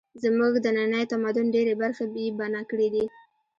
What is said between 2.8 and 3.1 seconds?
دي